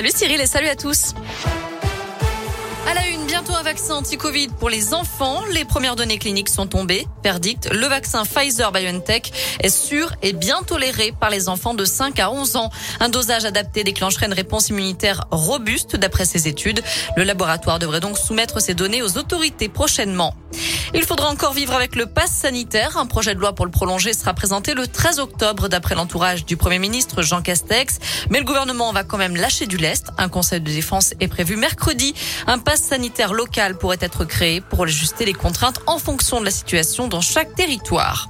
[0.00, 1.12] Salut Cyril et salut à tous.
[2.86, 5.42] À la une, bientôt un vaccin anti-Covid pour les enfants.
[5.52, 7.04] Les premières données cliniques sont tombées.
[7.24, 12.30] Verdict, le vaccin Pfizer-BioNTech est sûr et bien toléré par les enfants de 5 à
[12.30, 12.70] 11 ans.
[13.00, 16.80] Un dosage adapté déclencherait une réponse immunitaire robuste d'après ces études.
[17.16, 20.32] Le laboratoire devrait donc soumettre ces données aux autorités prochainement.
[20.94, 22.96] Il faudra encore vivre avec le pass sanitaire.
[22.96, 26.56] Un projet de loi pour le prolonger sera présenté le 13 octobre d'après l'entourage du
[26.56, 27.98] Premier ministre Jean Castex.
[28.30, 30.08] Mais le gouvernement va quand même lâcher du lest.
[30.16, 32.14] Un conseil de défense est prévu mercredi.
[32.46, 36.50] Un pass sanitaire local pourrait être créé pour ajuster les contraintes en fonction de la
[36.50, 38.28] situation dans chaque territoire.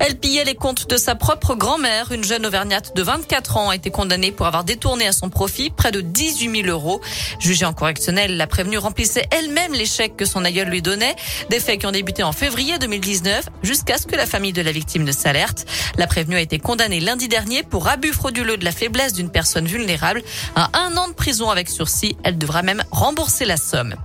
[0.00, 2.12] Elle pillait les comptes de sa propre grand-mère.
[2.12, 5.70] Une jeune auvergnate de 24 ans a été condamnée pour avoir détourné à son profit
[5.70, 7.00] près de 18 000 euros.
[7.40, 11.16] Jugée en correctionnel, la prévenue remplissait elle-même les chèques que son aïeul lui donnait.
[11.50, 14.72] Des faits qui ont débuté en février 2019 jusqu'à ce que la famille de la
[14.72, 15.66] victime ne s'alerte.
[15.96, 19.66] La prévenue a été condamnée lundi dernier pour abus frauduleux de la faiblesse d'une personne
[19.66, 20.22] vulnérable
[20.54, 22.16] à un an de prison avec sursis.
[22.22, 23.96] Elle devra même rembourser la somme.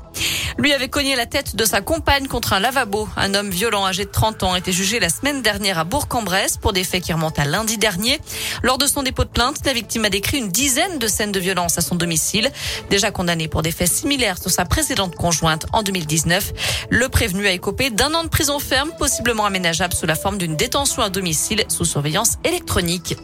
[0.57, 3.07] Lui avait cogné la tête de sa compagne contre un lavabo.
[3.17, 6.57] Un homme violent âgé de 30 ans a été jugé la semaine dernière à Bourg-en-Bresse
[6.57, 8.19] pour des faits qui remontent à lundi dernier.
[8.61, 11.39] Lors de son dépôt de plainte, la victime a décrit une dizaine de scènes de
[11.39, 12.51] violence à son domicile.
[12.89, 16.53] Déjà condamné pour des faits similaires sur sa précédente conjointe en 2019,
[16.89, 20.55] le prévenu a écopé d'un an de prison ferme, possiblement aménageable sous la forme d'une
[20.55, 23.15] détention à domicile sous surveillance électronique.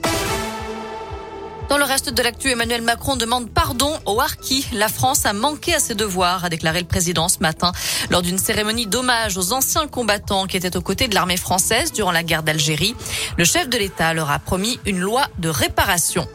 [1.69, 4.65] Dans le reste de l'actu, Emmanuel Macron demande pardon aux Harkis.
[4.73, 7.71] La France a manqué à ses devoirs, a déclaré le président ce matin
[8.09, 12.11] lors d'une cérémonie d'hommage aux anciens combattants qui étaient aux côtés de l'armée française durant
[12.11, 12.95] la guerre d'Algérie.
[13.37, 16.27] Le chef de l'État leur a promis une loi de réparation.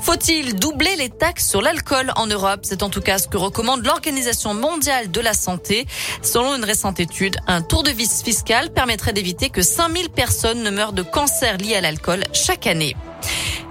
[0.00, 2.60] Faut-il doubler les taxes sur l'alcool en Europe?
[2.62, 5.86] C'est en tout cas ce que recommande l'Organisation mondiale de la santé.
[6.22, 10.70] Selon une récente étude, un tour de vis fiscal permettrait d'éviter que 5000 personnes ne
[10.70, 12.96] meurent de cancer lié à l'alcool chaque année.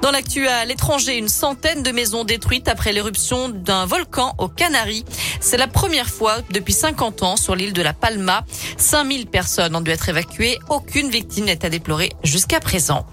[0.06, 5.04] Dans l'actu à l'étranger, une centaine de maisons détruites après l'éruption d'un volcan aux Canaries.
[5.40, 8.46] C'est la première fois depuis 50 ans sur l'île de la Palma.
[8.78, 10.60] 5000 personnes ont dû être évacuées.
[10.70, 13.08] Aucune victime n'est à déplorer jusqu'à présent.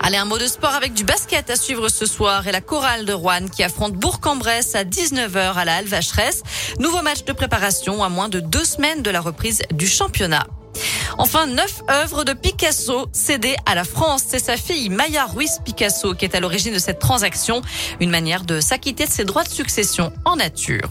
[0.00, 3.04] Allez, un mot de sport avec du basket à suivre ce soir et la chorale
[3.04, 6.42] de Rouen qui affronte Bourg-en-Bresse à 19h à la Alvacheresse.
[6.80, 10.48] Nouveau match de préparation à moins de deux semaines de la reprise du championnat.
[11.18, 14.22] Enfin, neuf œuvres de Picasso cédées à la France.
[14.28, 17.60] C'est sa fille Maya Ruiz Picasso qui est à l'origine de cette transaction.
[18.00, 20.90] Une manière de s'acquitter de ses droits de succession en nature.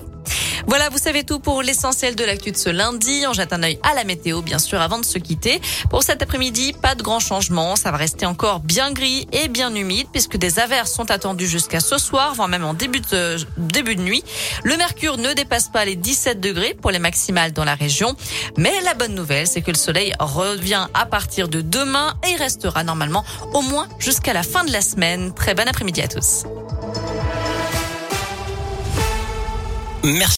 [0.68, 3.24] Voilà, vous savez tout pour l'essentiel de l'actu de ce lundi.
[3.26, 5.62] On jette un œil à la météo, bien sûr, avant de se quitter.
[5.90, 7.78] Pour cet après-midi, pas de grands changements.
[7.78, 11.80] Ça va rester encore bien gris et bien humide puisque des averses sont attendues jusqu'à
[11.80, 14.26] ce soir, voire même en début de, nuit.
[14.66, 18.18] Le mercure ne dépasse pas les 17 degrés pour les maximales dans la région.
[18.58, 22.84] Mais la bonne nouvelle, c'est que le soleil revient à partir de demain et restera
[22.84, 23.24] normalement
[23.54, 25.34] au moins jusqu'à la fin de la semaine.
[25.34, 26.44] Très bon après-midi à tous.
[30.04, 30.26] Merci.